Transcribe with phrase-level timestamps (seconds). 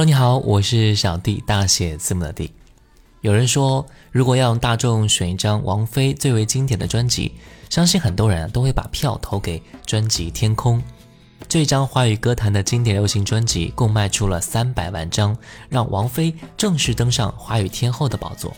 [0.00, 2.50] Hello，你好，我是小 D，大写字母的 D。
[3.20, 7.32] 有人说，如果要大众选一张王菲最为经典的专辑，
[7.68, 10.78] 相信很多人都会把票投给专辑《天空》。
[11.46, 15.36] 这张华语歌坛的经典流行专辑共卖出了三百万张，
[15.68, 18.50] 让王菲正式登上华语天后的宝座。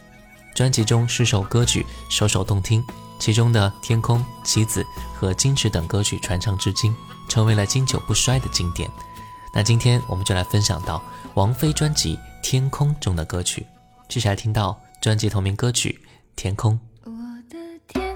[0.54, 2.80] 专辑中十首歌曲首首动听，
[3.18, 4.80] 其中的《天空》《棋子》
[5.12, 6.94] 和《矜持》等歌曲传唱至今，
[7.28, 8.88] 成为了经久不衰的经典。
[9.54, 11.02] 那今天我们就来分享到
[11.34, 13.66] 王菲专辑《天空》中的歌曲。
[14.08, 16.00] 接下来听到专辑同名歌曲
[16.34, 16.72] 《天空》。
[17.04, 17.12] 我
[17.50, 18.14] 的天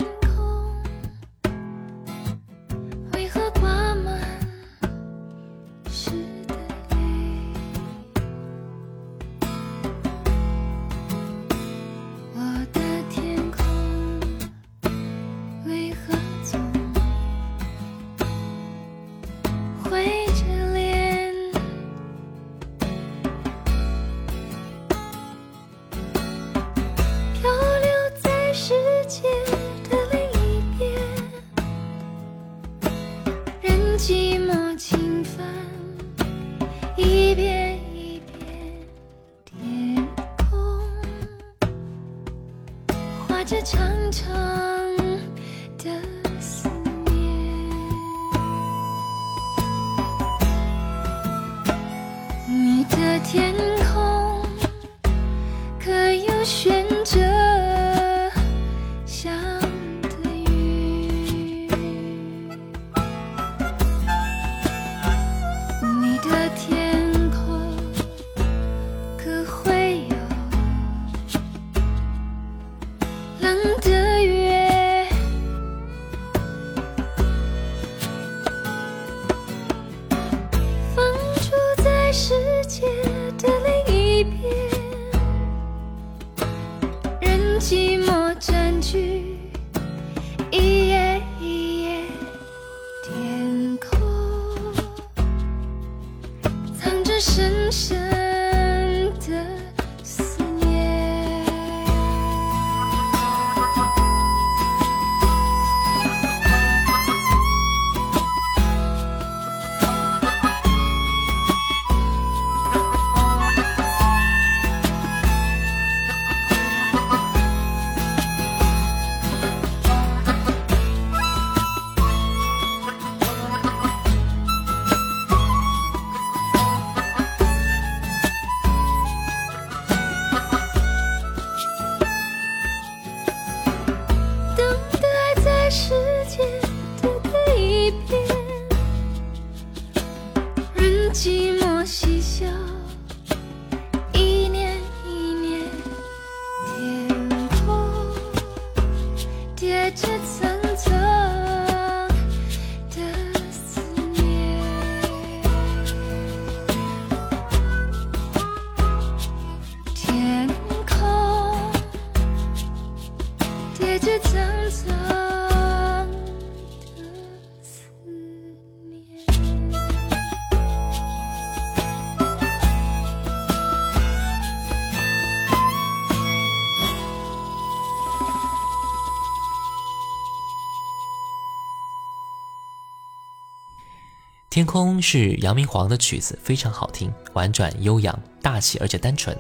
[184.57, 189.37] 天空是杨明煌的曲子，非常好听，婉转悠扬、大气而且单纯，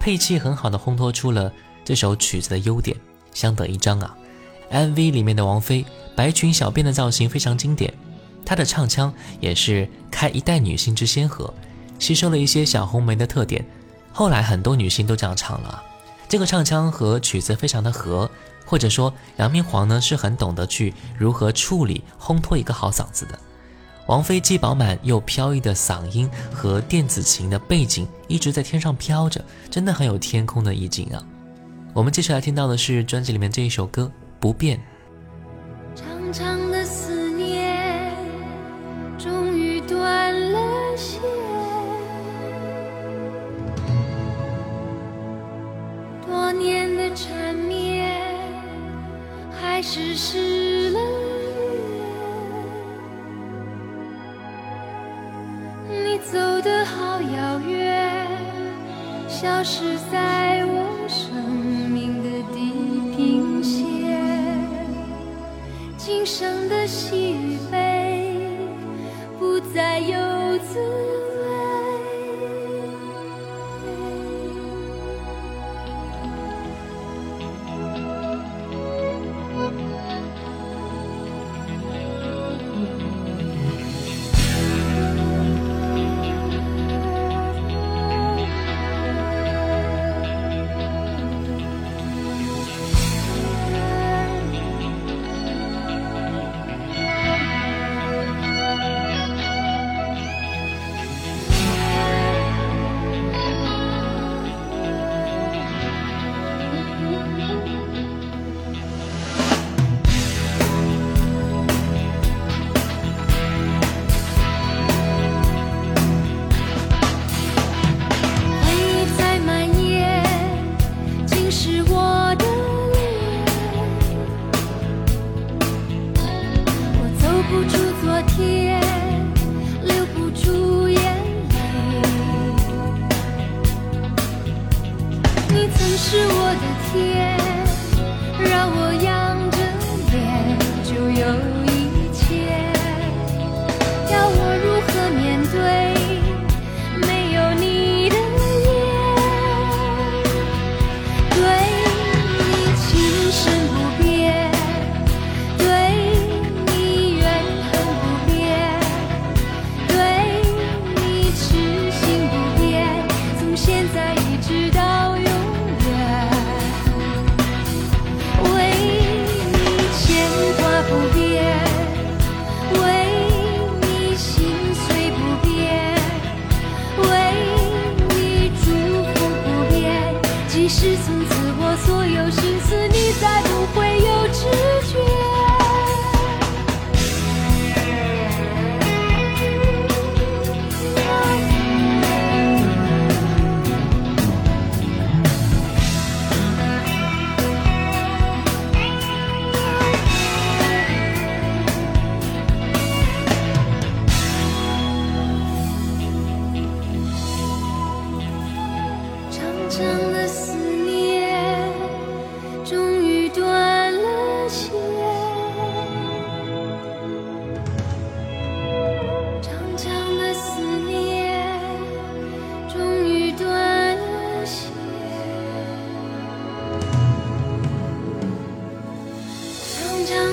[0.00, 1.52] 配器很好的烘托出了
[1.84, 2.96] 这首曲子的优点，
[3.34, 4.16] 相得益彰啊。
[4.70, 5.84] MV 里面的王菲
[6.14, 7.92] 白裙小辫的造型非常经典，
[8.46, 11.52] 她的唱腔也是开一代女星之先河，
[11.98, 13.62] 吸收了一些小红梅的特点，
[14.10, 15.82] 后来很多女星都这样唱了。
[16.30, 18.30] 这个唱腔和曲子非常的合，
[18.64, 23.38] 或者说杨明煌呢是很懂得去如何处理烘托一个好嗓子的。
[24.06, 31.20] 王菲既饱满又飘逸的嗓音和电子琴的背景一直在天上飘着，真的很有天空的意境啊。
[31.92, 34.04] 我们接下来听到的是专辑里面这一首歌
[34.38, 34.78] 《不变》。
[35.96, 38.14] 长长的思念
[39.18, 41.20] 终于断了线，
[46.24, 48.14] 多年的缠绵
[49.50, 50.65] 还是失
[59.46, 61.32] 消失在我生
[61.88, 62.72] 命的地
[63.16, 63.80] 平线。
[65.96, 67.25] 今生的心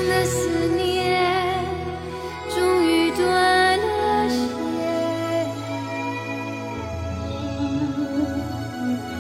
[0.08, 1.64] 的思念，
[2.50, 4.40] 终于断了线。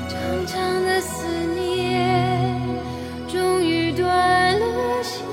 [0.09, 2.59] 长长的思念，
[3.27, 5.23] 终于断了线。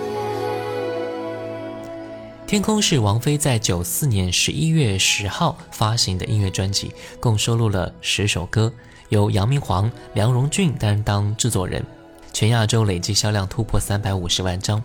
[2.47, 8.73] 天空是王菲在九四年十一月十号发行的音乐专辑，共收录了十首歌，
[9.09, 11.85] 由杨明煌、梁荣俊担当制作人，
[12.33, 14.83] 全亚洲累计销量突破三百五十万张。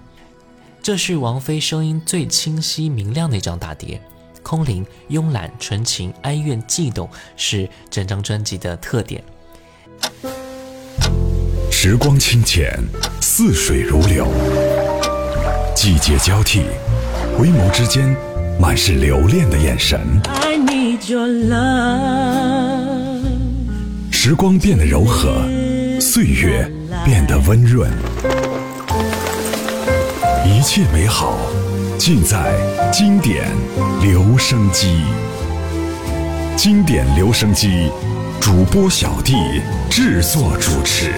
[0.86, 4.00] 这是王菲声音最清晰明亮的一张大碟，
[4.44, 9.24] 空灵、慵懒、纯情、哀怨、悸动是整张专辑的特点。
[11.72, 12.78] 时光清浅，
[13.20, 14.28] 似水如流；
[15.76, 16.62] 季节交替，
[17.36, 18.16] 回眸之间
[18.62, 20.00] 满是留恋的眼神。
[20.26, 23.26] I need your love.
[24.12, 25.50] 时光变得柔和，
[26.00, 26.72] 岁月
[27.04, 27.92] 变得温润，
[28.24, 28.35] 一
[30.66, 31.38] 一切美好
[31.96, 32.56] 尽在
[32.92, 33.52] 经典
[34.02, 35.04] 留声机。
[36.58, 37.92] 经典留声机，
[38.42, 41.12] 主播小弟制作主持。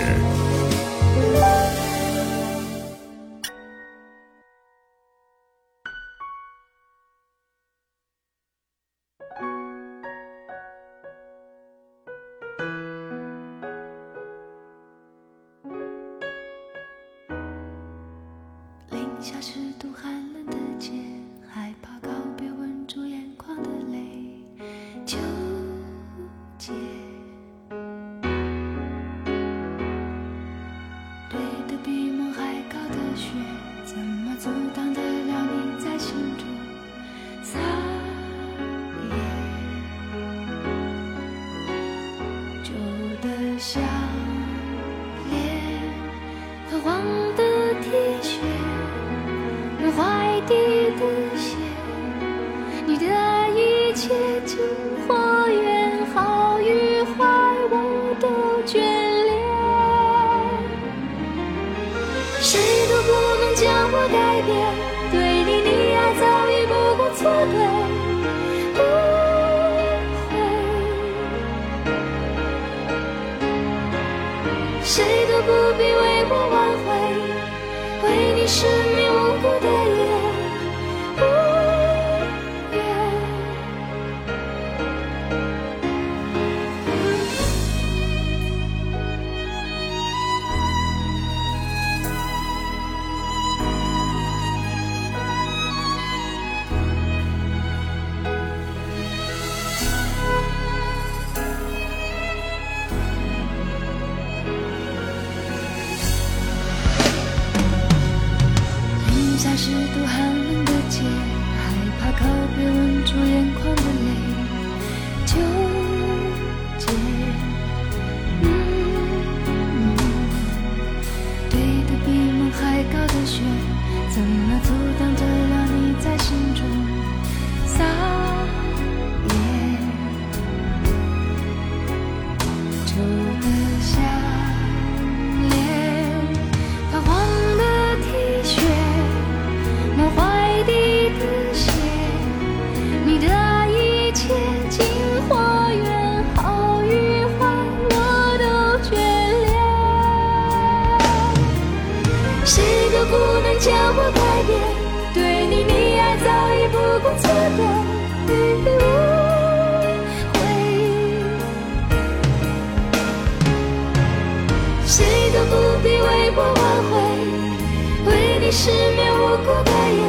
[168.47, 170.01] 你失眠无辜的眼。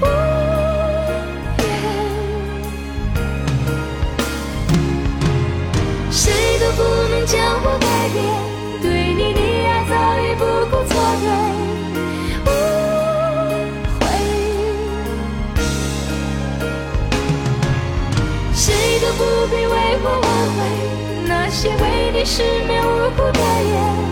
[0.00, 0.04] 无
[1.62, 1.64] 缘，
[6.10, 8.18] 谁都不能将我改变。
[8.82, 11.24] 对你的爱早已不顾错对，
[12.46, 12.48] 无
[14.00, 14.02] 悔。
[18.52, 18.66] 谁
[18.98, 19.72] 都不必为
[20.02, 20.58] 我挽回，
[21.28, 24.09] 那些为你失眠无辜的夜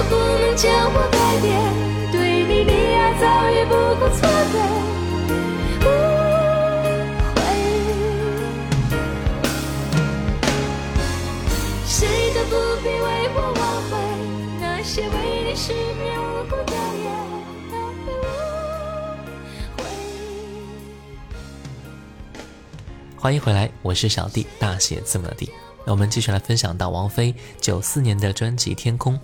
[0.00, 1.52] 谁都不能将我改变，
[2.10, 4.18] 对你的爱早已不顾错
[4.50, 4.56] 对，
[5.84, 5.86] 无
[7.34, 7.38] 悔。
[11.84, 11.98] 谁
[12.32, 13.60] 都不必为我挽
[13.90, 13.92] 回，
[14.58, 16.16] 那些为你失眠
[16.48, 16.56] 的
[16.96, 17.04] 眼
[17.70, 18.24] ，baby 无
[19.76, 19.84] 悔。
[23.18, 25.52] 欢迎回来，我是小弟，大写字母的弟。
[25.84, 29.14] 那我们继续来分享到王菲九四年的专辑《天空》。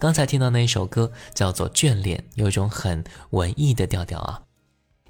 [0.00, 4.40] 刚才听到那一首歌叫做《眷恋》，有一种很文艺的调调啊。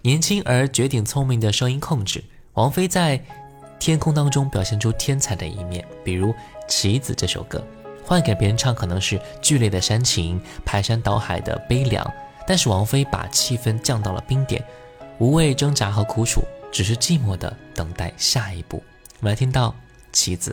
[0.03, 2.25] 年轻而绝顶聪明的声音控制，
[2.55, 3.17] 王菲在
[3.79, 5.87] 《天空》当中表现出天才的一面。
[6.03, 6.33] 比如
[6.67, 7.65] 《棋子》这首歌，
[8.05, 12.05] 换给别人唱可能是剧烈的煽情、排山倒海的悲凉，
[12.45, 14.61] 但是王菲把气氛降到了冰点，
[15.21, 18.83] 无谓挣扎和苦楚，只是寂寞的等待下一步。
[19.21, 19.69] 我们来听到
[20.11, 20.51] 《棋子》。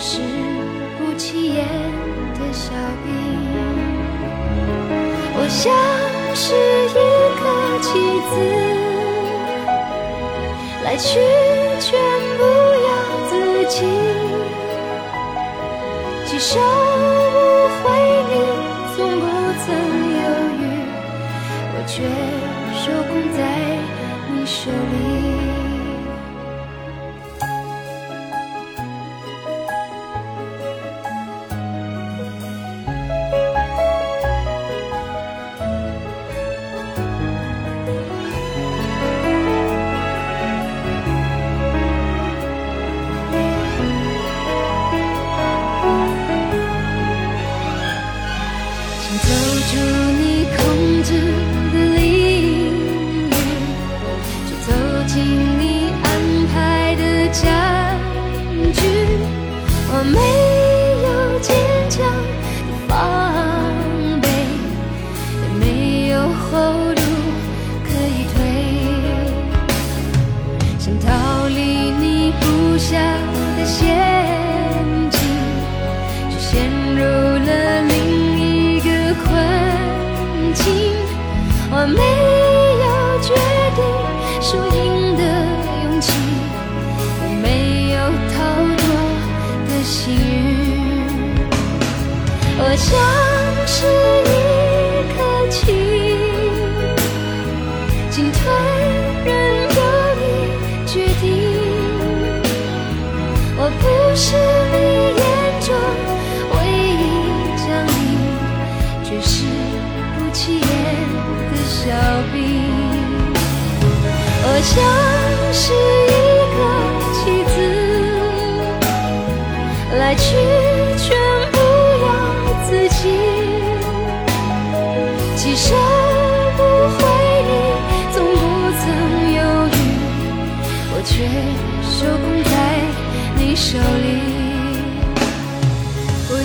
[0.00, 0.20] 是
[0.96, 1.66] 不起眼
[2.34, 2.70] 的小
[3.02, 3.06] 兵。
[5.34, 5.74] 我像
[6.36, 6.96] 是一
[7.38, 7.42] 颗
[7.82, 7.88] 棋
[8.30, 8.32] 子，
[10.84, 11.18] 来去
[11.80, 11.98] 全
[12.38, 12.42] 不
[12.86, 12.88] 由
[13.28, 13.32] 自
[13.68, 13.76] 己，
[16.26, 16.62] 既受误
[17.82, 17.84] 会
[18.30, 18.32] 你
[18.94, 19.24] 从不
[19.64, 19.66] 曾
[20.14, 20.22] 犹
[20.60, 20.62] 豫，
[21.74, 21.92] 我却
[22.72, 23.38] 受控在
[24.32, 25.67] 你手里。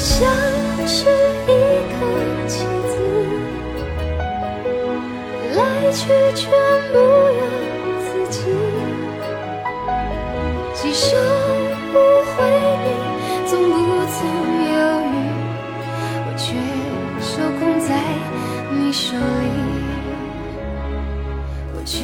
[0.03, 0.27] 像
[0.85, 1.95] 是一颗
[2.45, 2.93] 棋子，
[5.55, 5.59] 来
[5.93, 6.01] 去
[6.35, 6.51] 全
[6.91, 7.41] 不由
[8.03, 8.35] 自己。
[10.73, 11.15] 既手
[11.93, 12.35] 不回
[12.83, 12.85] 你，
[13.47, 13.71] 从不
[14.11, 14.19] 曾
[14.73, 14.75] 犹
[15.07, 15.15] 豫，
[16.27, 16.43] 我却
[17.21, 17.89] 手空在
[18.73, 19.57] 你手里，
[21.73, 21.95] 我却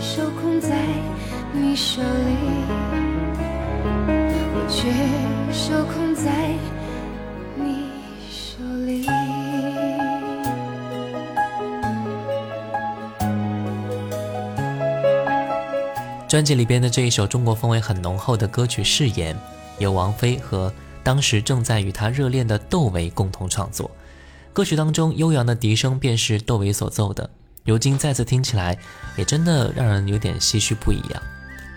[0.00, 0.08] 手
[0.40, 0.70] 空在
[1.52, 2.32] 你手里，
[4.54, 4.88] 我却
[5.52, 6.24] 手空在。
[6.32, 6.75] 你
[16.28, 19.32] 专辑里边的这一首中国风味很浓厚的歌曲《誓言》，
[19.78, 20.72] 由王菲和
[21.04, 23.88] 当时正在与她热恋的窦唯共同创作。
[24.52, 27.30] 歌曲当中悠扬的笛声便是窦唯所奏的，
[27.64, 28.76] 如今再次听起来，
[29.16, 31.22] 也真的让人有点唏嘘不已啊。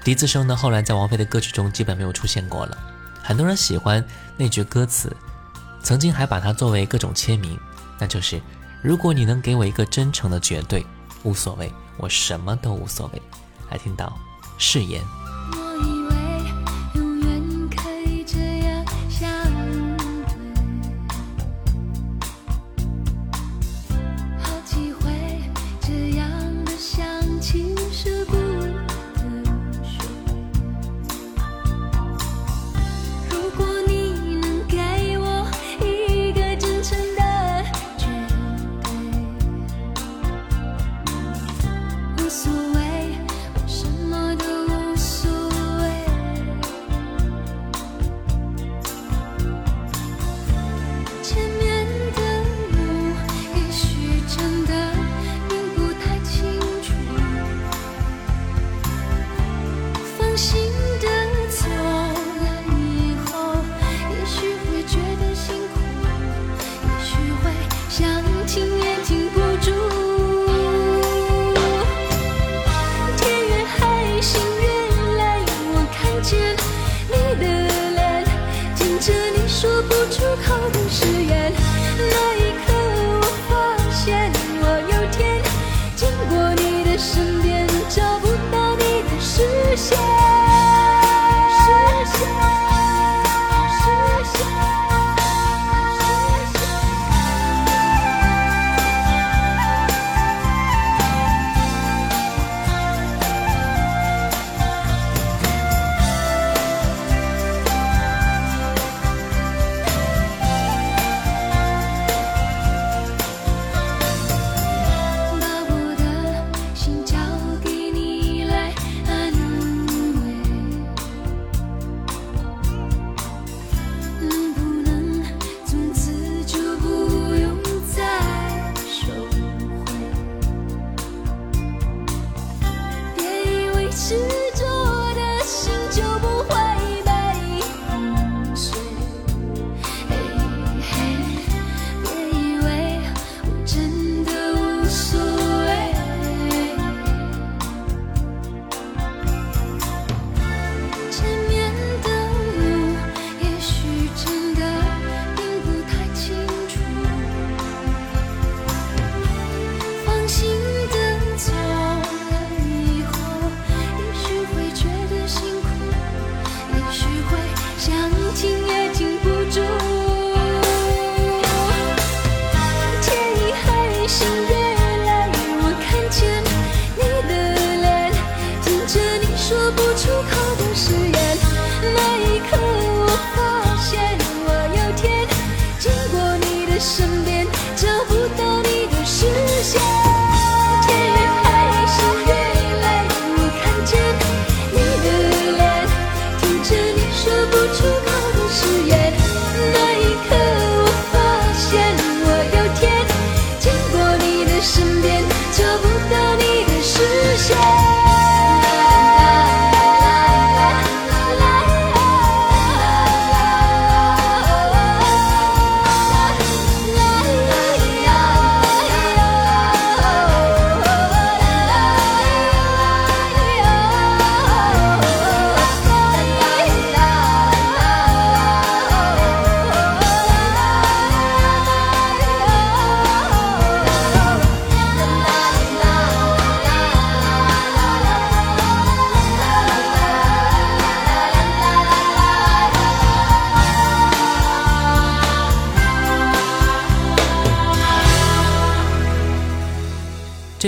[0.03, 2.75] 笛子声呢，后来在王菲的歌曲中基本没有出现过了。
[3.21, 4.03] 很多人喜欢
[4.35, 5.15] 那句歌词，
[5.83, 7.55] 曾经还把它作为各种签名，
[7.99, 8.41] 那就是
[8.81, 10.83] “如果你能给我一个真诚的绝对，
[11.21, 13.21] 无所谓，我什么都无所谓。”
[13.69, 14.17] 来听到。
[14.59, 15.01] 誓言，
[15.53, 16.18] 我以为。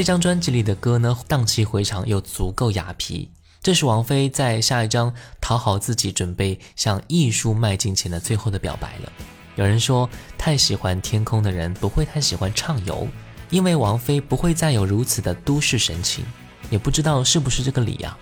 [0.01, 3.27] 这张专辑里的歌呢，荡气回肠又足够雅痞。
[3.61, 9.11] 这是王菲在下一张讨好自己，准备向艺术迈进前的最后的表白了。
[9.57, 10.09] 有人说，
[10.39, 13.07] 太喜欢天空的人不会太喜欢畅游，
[13.51, 16.25] 因为王菲不会再有如此的都市神情。
[16.71, 18.17] 也不知道是不是这个理呀？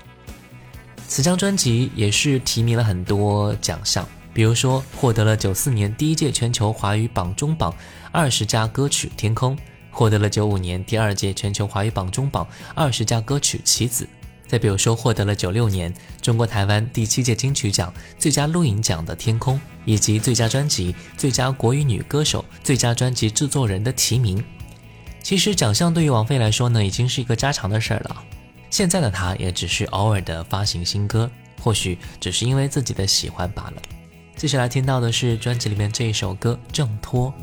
[1.08, 7.74] 此张专辑也是提名了很多奖项，比如说获得了九四年第一届全球华语榜中榜
[8.12, 9.56] 二十佳歌曲《天空》，
[10.00, 14.06] 获得了九五年第二届全球华语榜中榜二十佳歌曲《棋子》。
[14.48, 24.42] 再比如说，获得了九六年中国台湾第七届金曲奖最佳录影奖的《天空》，以及最佳专辑、最佳国语女歌手、最佳专辑制作人的提名。
[25.22, 28.24] 其实奖项对于王菲来说呢，已经是一个家常的事儿了。
[28.70, 31.30] 现在的她也只是偶尔的发行新歌，
[31.62, 33.74] 或许只是因为自己的喜欢罢了。
[34.38, 37.34] 接下来听到的是专辑里面这一首歌《挣脱》。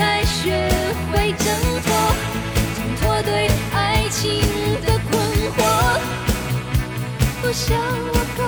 [0.00, 0.56] 才学
[1.12, 1.46] 会挣
[1.82, 1.92] 脱，
[2.74, 4.40] 挣脱对爱情
[4.86, 5.20] 的困
[5.52, 5.58] 惑。
[7.42, 8.40] 我想我够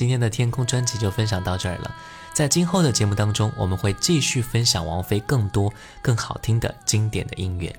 [0.00, 1.94] 今天的天空专辑就分享到这儿了。
[2.32, 7.70] 在今后的节目当中，我们会继续分享王菲更多更好听的经典的音乐。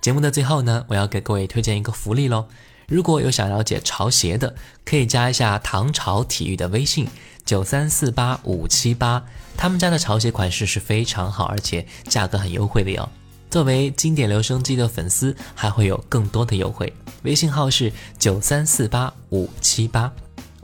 [0.00, 2.48] 节目的最后呢，我要给各位推荐一个福利喽。
[2.88, 4.52] 如果有想了解潮鞋的，
[4.84, 7.06] 可以加一下唐朝体育的微信
[7.44, 9.22] 九三四八五七八，
[9.56, 13.08] 他们家的潮鞋款式是非常好，而且价格很优惠的哟。
[13.48, 16.92] 作为经典留声机的粉丝，还会有更多的优惠。
[17.22, 20.12] 微信号是九三四八五七八。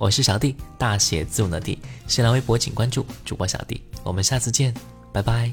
[0.01, 1.79] 我是小弟，大写字母的弟。
[2.07, 4.73] 新浪微博请关注主播小弟，我们下次见，
[5.13, 5.53] 拜拜。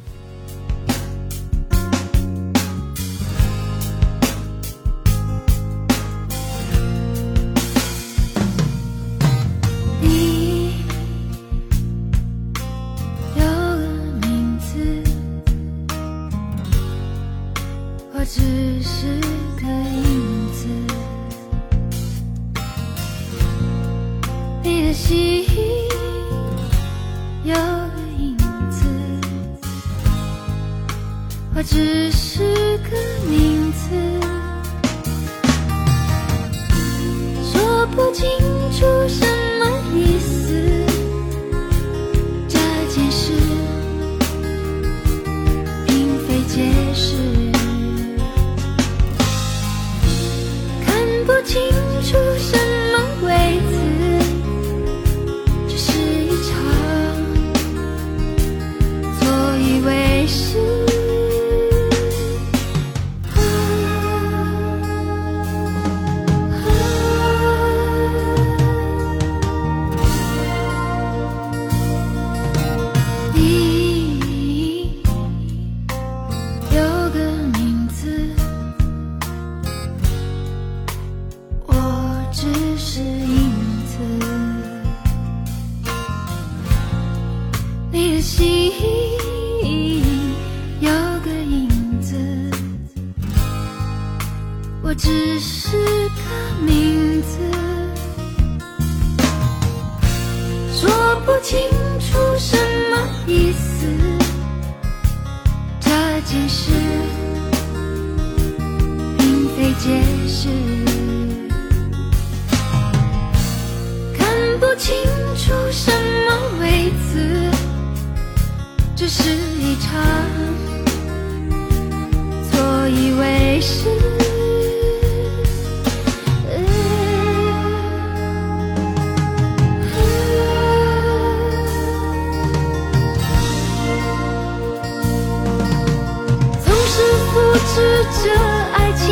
[137.78, 137.84] 试
[138.24, 138.34] 着
[138.74, 139.06] 爱情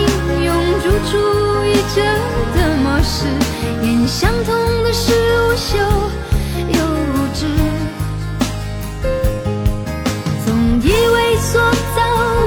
[0.43, 0.49] 永
[0.81, 1.13] 驻主
[1.67, 2.01] 义者
[2.55, 3.27] 的模式，
[3.83, 5.77] 演相同的事，无休
[6.73, 6.79] 又
[7.13, 7.45] 无止。
[10.43, 11.59] 总以为塑
[11.95, 12.01] 造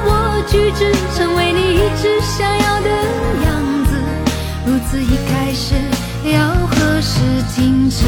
[0.06, 2.90] 我举止成为你一直想要的
[3.46, 3.90] 样子，
[4.66, 5.76] 如此一开始
[6.32, 7.20] 要何时
[7.54, 8.02] 停止？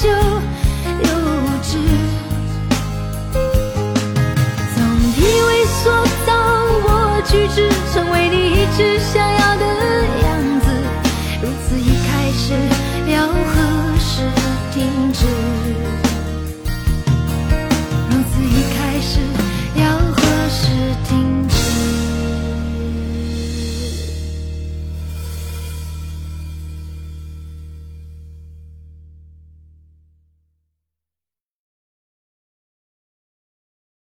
[0.00, 0.14] 就幼
[1.60, 1.76] 稚。
[4.74, 4.78] 总
[5.16, 5.92] 以为所
[6.24, 6.30] 到
[6.84, 9.27] 我举止成为你一直想